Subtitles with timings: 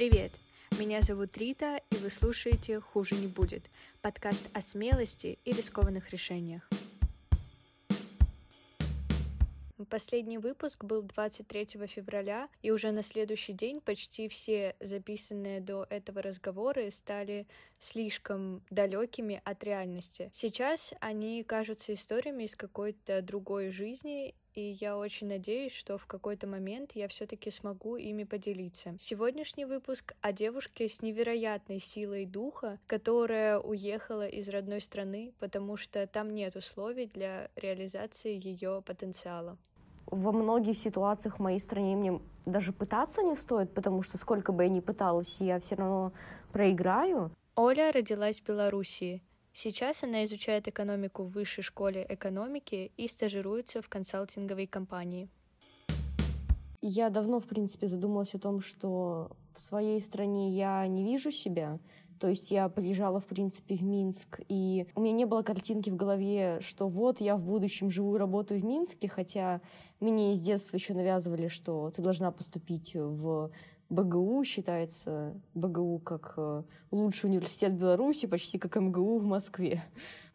[0.00, 0.32] Привет!
[0.78, 3.64] Меня зовут Рита, и вы слушаете «Хуже не будет»—
[4.00, 6.66] подкаст о смелости и рискованных решениях.
[9.90, 16.22] Последний выпуск был 23 февраля, и уже на следующий день почти все записанные до этого
[16.22, 17.46] разговоры стали
[17.78, 20.30] слишком далекими от реальности.
[20.32, 26.46] Сейчас они кажутся историями из какой-то другой жизни, и я очень надеюсь, что в какой-то
[26.46, 28.94] момент я все-таки смогу ими поделиться.
[28.98, 36.06] Сегодняшний выпуск о девушке с невероятной силой духа, которая уехала из родной страны, потому что
[36.06, 39.56] там нет условий для реализации ее потенциала.
[40.06, 44.64] Во многих ситуациях в моей стране мне даже пытаться не стоит, потому что сколько бы
[44.64, 46.12] я ни пыталась, я все равно
[46.52, 47.30] проиграю.
[47.54, 49.22] Оля родилась в Белоруссии,
[49.52, 55.28] Сейчас она изучает экономику в высшей школе экономики и стажируется в консалтинговой компании.
[56.82, 61.78] Я давно, в принципе, задумалась о том, что в своей стране я не вижу себя.
[62.20, 65.96] То есть я приезжала, в принципе, в Минск, и у меня не было картинки в
[65.96, 69.62] голове, что вот я в будущем живу и работаю в Минске, хотя
[70.00, 73.50] мне из детства еще навязывали, что ты должна поступить в
[73.90, 79.82] БГУ считается БГУ как э, лучший университет Беларуси, почти как МГУ в Москве.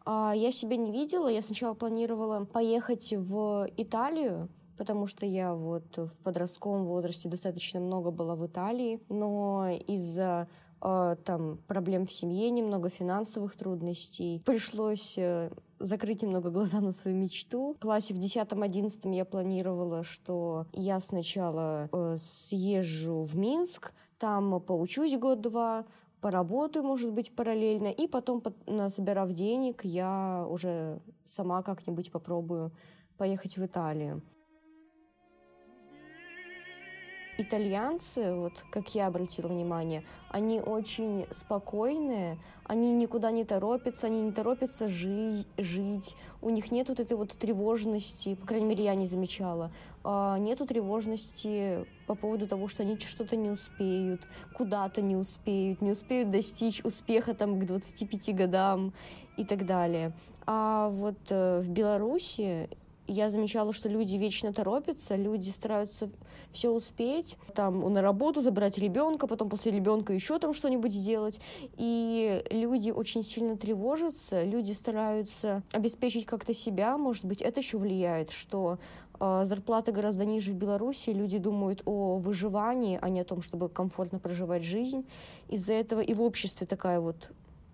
[0.04, 1.28] А я себя не видела.
[1.28, 8.10] Я сначала планировала поехать в Италию, потому что я вот в подростковом возрасте достаточно много
[8.10, 10.48] была в Италии, но из-за
[10.82, 17.16] э, там проблем в семье, немного финансовых трудностей, пришлось э, закрыть немного глаза на свою
[17.16, 17.74] мечту.
[17.74, 25.16] В классе в 10-11 я планировала, что я сначала э, съезжу в Минск, там поучусь
[25.18, 25.84] год-два,
[26.20, 28.42] поработаю, может быть, параллельно, и потом,
[28.90, 32.72] собирав денег, я уже сама как-нибудь попробую
[33.16, 34.22] поехать в Италию
[37.46, 44.32] итальянцы, вот как я обратила внимание, они очень спокойные, они никуда не торопятся, они не
[44.32, 49.06] торопятся жи- жить, у них нет вот этой вот тревожности, по крайней мере, я не
[49.06, 49.70] замечала,
[50.04, 54.22] а, нету тревожности по поводу того, что они что-то не успеют,
[54.54, 58.92] куда-то не успеют, не успеют достичь успеха там к 25 годам
[59.36, 60.12] и так далее.
[60.46, 62.68] А вот э, в Беларуси
[63.06, 66.10] я замечала, что люди вечно торопятся, люди стараются
[66.52, 71.40] все успеть, там на работу забрать ребенка, потом после ребенка еще там что-нибудь сделать.
[71.76, 78.30] И люди очень сильно тревожатся, люди стараются обеспечить как-то себя, может быть, это еще влияет,
[78.30, 78.78] что
[79.20, 83.68] э, зарплаты гораздо ниже в Беларуси, люди думают о выживании, а не о том, чтобы
[83.68, 85.06] комфортно проживать жизнь.
[85.48, 87.30] Из-за этого и в обществе такая вот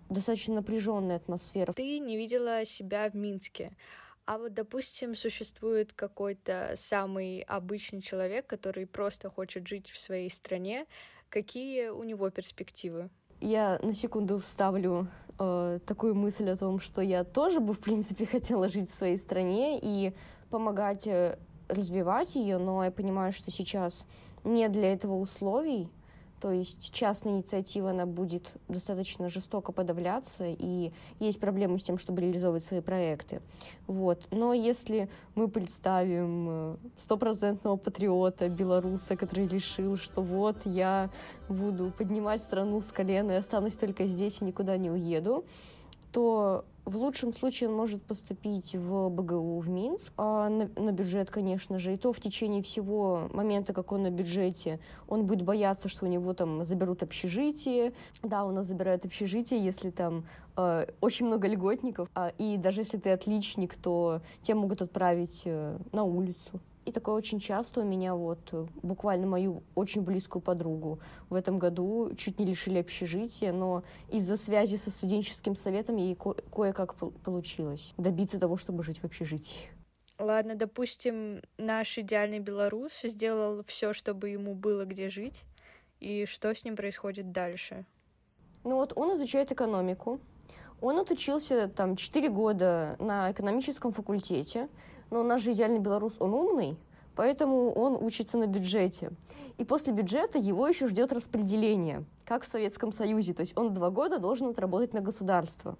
[0.09, 1.73] достаточно напряженная атмосфера.
[1.73, 3.75] Ты не видела себя в Минске.
[4.25, 10.85] А вот, допустим, существует какой-то самый обычный человек, который просто хочет жить в своей стране.
[11.29, 13.09] Какие у него перспективы?
[13.41, 18.25] Я на секунду вставлю э, такую мысль о том, что я тоже бы, в принципе,
[18.31, 20.13] хотела жить в своей стране и
[20.49, 24.07] помогать э, развивать ее, но я понимаю, что сейчас
[24.45, 25.89] нет для этого условий,
[26.43, 32.19] то есть частная инициатива, она будет достаточно жестоко подавляться, и есть проблемы с тем, чтобы
[32.19, 33.41] реализовывать свои проекты.
[33.87, 34.27] Вот.
[34.29, 41.09] Но если мы представим э, стопроцентного патриота, белоруса, который решил, что вот я
[41.47, 45.45] буду поднимать страну с колена и останусь только здесь и никуда не уеду,
[46.11, 51.29] то в лучшем случае он может поступить в БГУ в Минск а на, на бюджет,
[51.29, 55.87] конечно же, и то в течение всего момента, как он на бюджете, он будет бояться,
[55.87, 57.93] что у него там заберут общежитие.
[58.21, 60.25] Да, у нас забирают общежитие, если там
[60.57, 65.77] э, очень много льготников, а, и даже если ты отличник, то тебя могут отправить э,
[65.91, 66.59] на улицу.
[66.85, 70.99] И такое очень часто у меня вот э, буквально мою очень близкую подругу
[71.29, 76.35] в этом году чуть не лишили общежития, но из-за связи со студенческим советом ей ко-
[76.53, 79.71] кое-как получилось добиться того, чтобы жить в общежитии.
[80.19, 85.43] Ладно, допустим, наш идеальный белорус сделал все, чтобы ему было где жить,
[85.99, 87.85] и что с ним происходит дальше?
[88.65, 90.19] Ну вот он изучает экономику,
[90.81, 94.67] он отучился там 4 года на экономическом факультете,
[95.13, 96.75] но у нас же идеальный белорус, он умный,
[97.15, 99.11] поэтому он учится на бюджете.
[99.59, 103.91] И после бюджета его еще ждет распределение, как в Советском Союзе, то есть он два
[103.91, 105.77] года должен отработать на государство.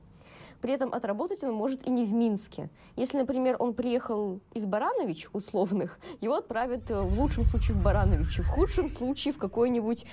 [0.62, 2.70] При этом отработать он может и не в Минске.
[2.96, 8.40] Если, например, он приехал из Баранович, условных, его отправят э, в лучшем случае в Баранович,
[8.40, 10.06] в худшем случае в какой-нибудь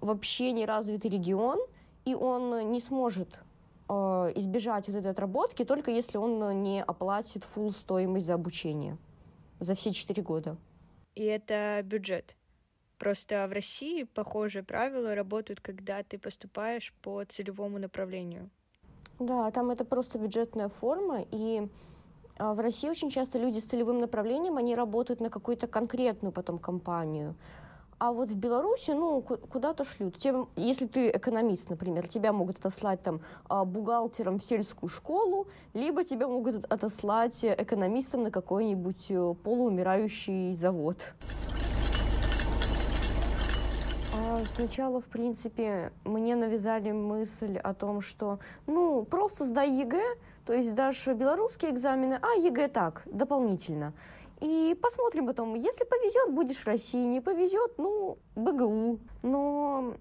[0.00, 1.58] вообще неразвитый регион,
[2.04, 3.40] и он не сможет
[3.88, 8.98] избежать вот этой отработки, только если он не оплатит full стоимость за обучение
[9.60, 10.56] за все четыре года.
[11.14, 12.36] И это бюджет?
[12.98, 18.50] Просто в России похожие правила работают, когда ты поступаешь по целевому направлению.
[19.18, 21.68] Да, там это просто бюджетная форма, и
[22.38, 26.58] а, в России очень часто люди с целевым направлением, они работают на какую-то конкретную потом
[26.58, 27.34] компанию.
[27.98, 30.18] А вот в Беларуси, ну, куда-то шлют.
[30.18, 36.04] Тем, если ты экономист, например, тебя могут отослать там а, бухгалтером в сельскую школу, либо
[36.04, 41.14] тебя могут отослать экономистом на какой-нибудь э, полуумирающий завод.
[44.14, 50.52] А сначала, в принципе, мне навязали мысль о том, что, ну, просто сдай ЕГЭ, то
[50.52, 53.94] есть сдашь белорусские экзамены, а ЕГЭ так, дополнительно.
[54.40, 58.98] И посмотрим потом, если повезет, будешь в России, не повезет, ну, БГУ.
[59.22, 59.94] Но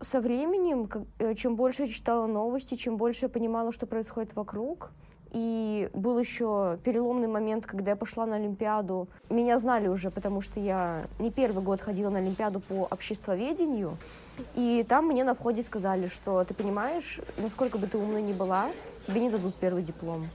[0.00, 0.88] со временем,
[1.18, 4.92] э, чем больше я читала новости, чем больше я понимала, что происходит вокруг,
[5.32, 9.08] и был еще переломный момент, когда я пошла на Олимпиаду.
[9.28, 13.98] Меня знали уже, потому что я не первый год ходила на Олимпиаду по обществоведению.
[14.54, 18.70] И там мне на входе сказали, что ты понимаешь, насколько бы ты умной ни была,
[19.02, 20.26] тебе не дадут первый диплом.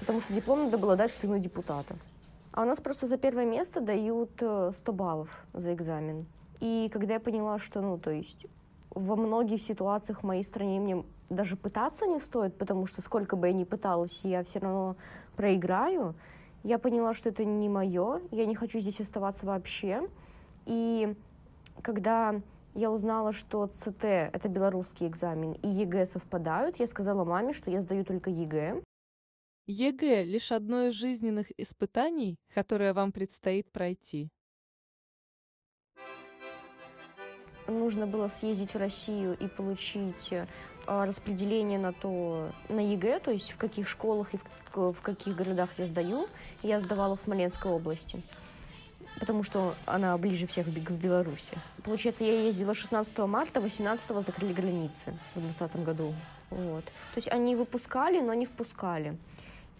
[0.00, 1.94] Потому что диплом надо было дать сыну депутата.
[2.58, 6.26] А у нас просто за первое место дают 100 э, баллов за экзамен.
[6.58, 8.48] И когда я поняла, что, ну, то есть
[8.90, 13.46] во многих ситуациях в моей стране мне даже пытаться не стоит, потому что сколько бы
[13.46, 14.96] я ни пыталась, я все равно
[15.36, 16.16] проиграю.
[16.64, 20.08] Я поняла, что это не мое, я не хочу здесь оставаться вообще.
[20.66, 21.14] И
[21.80, 22.40] когда
[22.74, 27.82] я узнала, что ЦТ— это белорусский экзамен, и ЕГЭ совпадают, я сказала маме, что я
[27.82, 28.82] сдаю только ЕГЭ.
[29.68, 34.30] ЕГЭ— лишь одно из жизненных испытаний, которое вам предстоит пройти.
[37.66, 40.32] Нужно было съездить в Россию и получить
[40.86, 44.38] а, распределение на то, на ЕГЭ, то есть в каких школах и
[44.72, 46.28] в, в каких городах я сдаю.
[46.62, 48.22] Я сдавала в Смоленской области,
[49.20, 51.58] потому что она ближе всех к Беларуси.
[51.84, 56.14] Получается, я ездила 16 марта, 18 закрыли границы в 2020 году.
[56.48, 56.86] Вот.
[56.86, 59.18] То есть они выпускали, но не впускали.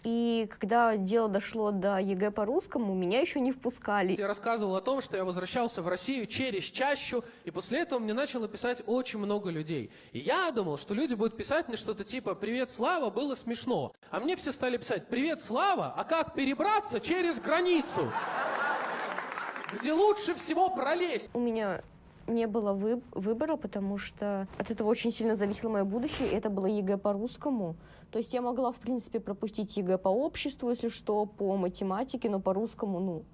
[0.05, 4.15] И когда дело дошло до ЕГЭ по русскому, меня еще не впускали.
[4.17, 8.15] Я рассказывал о том, что я возвращался в Россию через чащу, и после этого мне
[8.15, 9.91] начало писать очень много людей.
[10.13, 13.93] И я думал, что люди будут писать мне что-то типа «Привет, Слава, было смешно».
[14.11, 18.13] А мне все стали писать «Привет, Слава, а как перебраться через границу?»
[19.73, 21.29] Где лучше всего пролезть?
[21.35, 21.83] У меня
[22.27, 26.67] не было вы выбора, потому что от этого очень сильно зависело мое будущее, это было
[26.67, 27.77] ЕГЭ по русскому.
[28.11, 32.41] То есть я могла, в принципе, пропустить ЕГЭ по обществу, если что, по математике, но
[32.41, 33.25] по русскому, ну,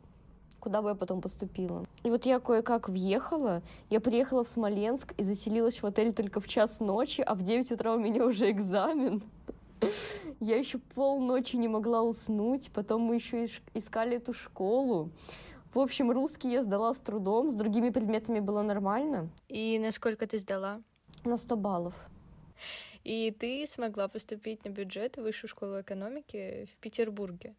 [0.58, 1.84] куда бы я потом поступила.
[2.02, 6.48] И вот я кое-как въехала, я приехала в Смоленск и заселилась в отель только в
[6.48, 9.22] час ночи, а в 9 утра у меня уже экзамен.
[10.40, 15.10] Я еще полночи не могла уснуть, потом мы еще искали эту школу.
[15.74, 19.28] В общем, русский я сдала с трудом, с другими предметами было нормально.
[19.48, 20.80] И насколько ты сдала?
[21.24, 21.94] На 100 баллов.
[23.04, 27.54] И ты смогла поступить на бюджет в Высшую школу экономики в Петербурге.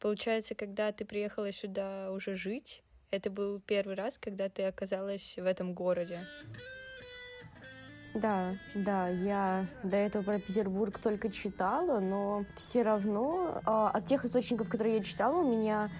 [0.00, 5.46] Получается, когда ты приехала сюда уже жить, это был первый раз, когда ты оказалась в
[5.46, 6.20] этом городе.
[8.14, 14.24] Да, да, я до этого про Петербург только читала, но все равно э, от тех
[14.24, 15.90] источников, которые я читала, у меня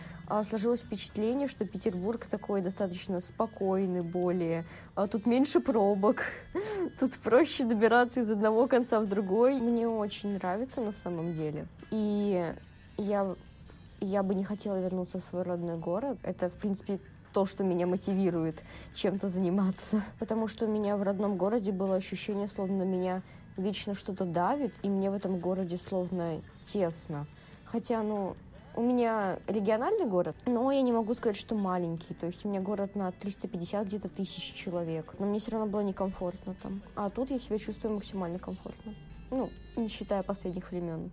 [0.44, 4.64] сложилось впечатление, что Петербург такой достаточно спокойный, более.
[4.94, 6.22] А тут меньше пробок,
[7.00, 9.60] тут проще добираться из одного конца в другой.
[9.60, 11.66] Мне очень нравится на самом деле.
[11.90, 12.52] И
[12.96, 13.34] я
[14.00, 16.18] я бы не хотела вернуться в свой родной город.
[16.22, 17.00] Это, в принципе,
[17.32, 18.62] то, что меня мотивирует
[18.94, 20.02] чем-то заниматься.
[20.18, 23.22] Потому что у меня в родном городе было ощущение, словно меня
[23.56, 27.26] вечно что-то давит, и мне в этом городе словно тесно.
[27.64, 28.36] Хотя, ну,
[28.74, 32.14] у меня региональный город, но я не могу сказать, что маленький.
[32.14, 35.14] То есть у меня город на 350 где-то тысяч человек.
[35.18, 36.82] Но мне все равно было некомфортно там.
[36.94, 38.94] А тут я себя чувствую максимально комфортно.
[39.30, 41.10] Ну, не считая последних времен.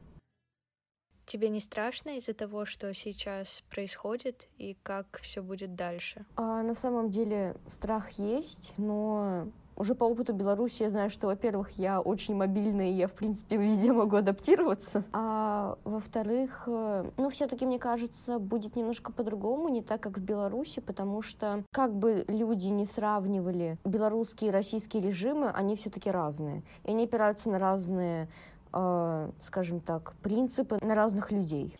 [1.25, 6.23] Тебе не страшно из-за того, что сейчас происходит и как все будет дальше?
[6.35, 11.71] А, на самом деле страх есть, но уже по опыту Беларуси я знаю, что, во-первых,
[11.71, 15.03] я очень мобильная, и я, в принципе, везде могу адаптироваться.
[15.11, 20.79] А во-вторых, э, ну, все-таки, мне кажется, будет немножко по-другому, не так, как в Беларуси,
[20.79, 26.63] потому что, как бы люди не сравнивали белорусские и российские режимы, они все-таки разные.
[26.83, 28.29] И они опираются на разные
[28.73, 31.75] э, скажем так, принципы на разных людей.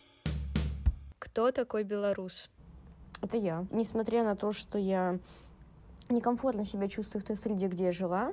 [1.18, 2.50] Кто такой белорус?
[3.20, 3.66] Это я.
[3.70, 5.18] Несмотря на то, что я
[6.08, 8.32] некомфортно себя чувствую в той среде, где я жила,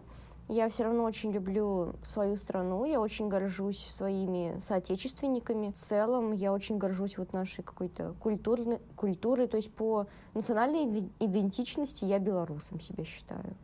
[0.50, 5.72] я все равно очень люблю свою страну, я очень горжусь своими соотечественниками.
[5.72, 12.04] В целом, я очень горжусь вот нашей какой-то культурной, культурой, то есть по национальной идентичности
[12.04, 13.56] я белорусом себя считаю.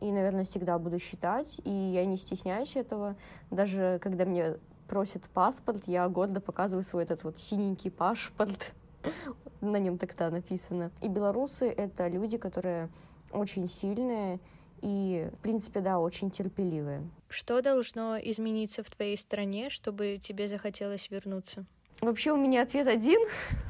[0.00, 3.16] И, наверное, всегда буду считать, и я не стесняюсь этого.
[3.50, 4.56] Даже когда мне
[4.88, 8.74] просят паспорт, я гордо показываю свой этот вот синенький паспорт.
[9.60, 10.90] На нем тогда написано.
[11.00, 12.88] И белорусы— это люди, которые
[13.32, 14.38] очень сильные,
[14.82, 17.02] и, в принципе, да, очень терпеливые.
[17.28, 21.64] Что должно измениться в твоей стране, чтобы тебе захотелось вернуться?
[22.00, 23.20] Вообще у меня ответ один,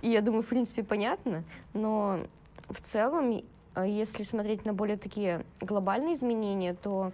[0.01, 2.21] и я думаю, в принципе, понятно, но
[2.69, 3.43] в целом,
[3.75, 7.13] э, если смотреть на более такие глобальные изменения, то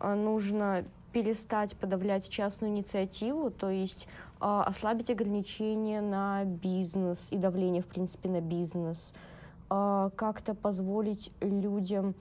[0.00, 4.08] э, нужно перестать подавлять частную инициативу, то есть
[4.40, 9.12] э, ослабить ограничения на бизнес и давление, в принципе, на бизнес,
[9.68, 12.14] как-то позволить людям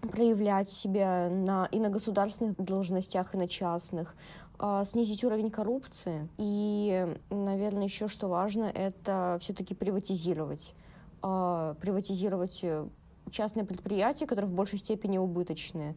[0.00, 4.14] проявлять себя на, и на государственных должностях, и на частных,
[4.58, 6.28] э, снизить уровень коррупции.
[6.38, 10.74] И, наверное, еще что важно, это все-таки приватизировать.
[11.22, 12.86] Э, приватизировать э,
[13.30, 15.94] частные предприятия, которые в большей степени убыточные.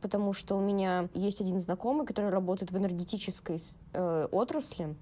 [0.00, 4.94] Потому что у меня есть один знакомый, который работает в энергетической э, отрасли,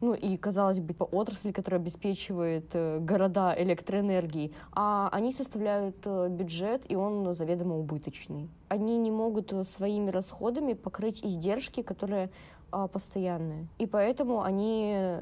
[0.00, 6.28] ну и, казалось бы, по отрасли, которая обеспечивает э, города электроэнергией, а они составляют э,
[6.30, 8.48] бюджет, и он заведомо убыточный.
[8.68, 12.30] Они не могут э, своими расходами покрыть издержки, которые
[12.72, 13.66] а, постоянные.
[13.78, 15.18] И поэтому они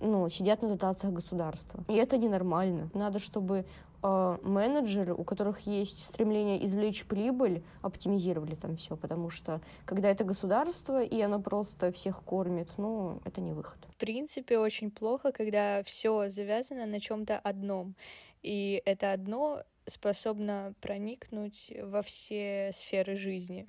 [0.00, 1.82] ну, сидят на дотациях государства.
[1.88, 2.90] И это ненормально.
[2.94, 3.64] Надо, чтобы
[4.02, 11.02] менеджеры, у которых есть стремление извлечь прибыль, оптимизировали там все, потому что когда это государство,
[11.02, 13.78] и оно просто всех кормит, ну, это не выход.
[13.88, 17.94] В принципе, очень плохо, когда все завязано на чем-то одном.
[18.42, 23.66] И это одно способно проникнуть во все сферы жизни.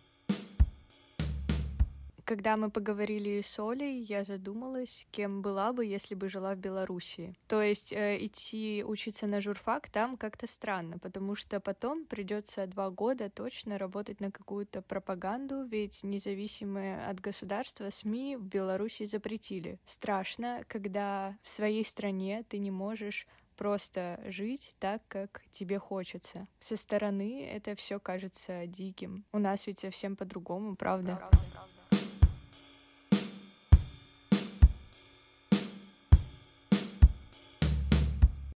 [2.25, 7.35] Когда мы поговорили с Олей, я задумалась, кем была бы, если бы жила в Беларуси.
[7.47, 12.89] То есть э, идти учиться на журфак там как-то странно, потому что потом придется два
[12.89, 19.79] года точно работать на какую-то пропаганду, ведь независимые от государства СМИ в Беларуси запретили.
[19.85, 23.27] Страшно, когда в своей стране ты не можешь
[23.57, 26.47] просто жить так, как тебе хочется.
[26.59, 29.25] Со стороны это все кажется диким.
[29.31, 31.17] У нас ведь совсем по-другому, правда?
[31.17, 31.82] правда, правда.